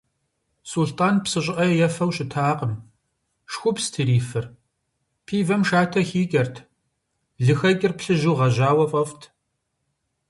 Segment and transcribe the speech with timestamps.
[0.69, 2.73] Сулътӏан псы щӏыӏэ ефэу щытакъым,
[3.51, 4.45] шхупст ирифыр,
[5.25, 6.55] пивэм шатэ хикӏэрт,
[7.45, 9.23] лыхэкӏыр плъыжьу гъэжьауэ фӏэфӏт.